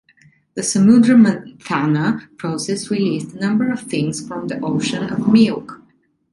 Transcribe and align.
The 0.55 0.63
Samudra 0.63 1.13
Manthana 1.15 2.27
process 2.39 2.89
released 2.89 3.35
a 3.35 3.39
number 3.39 3.71
of 3.71 3.81
things 3.81 4.27
from 4.27 4.47
the 4.47 4.59
Ocean 4.59 5.07
of 5.13 5.27
Milk. 5.31 5.79